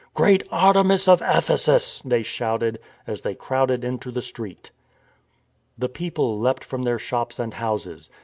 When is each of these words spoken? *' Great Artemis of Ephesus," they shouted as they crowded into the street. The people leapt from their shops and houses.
*' 0.11 0.13
Great 0.15 0.43
Artemis 0.51 1.07
of 1.07 1.21
Ephesus," 1.23 2.01
they 2.03 2.23
shouted 2.23 2.79
as 3.05 3.21
they 3.21 3.35
crowded 3.35 3.83
into 3.83 4.09
the 4.09 4.23
street. 4.23 4.71
The 5.77 5.89
people 5.89 6.39
leapt 6.39 6.63
from 6.63 6.81
their 6.81 6.97
shops 6.97 7.37
and 7.37 7.53
houses. 7.53 8.09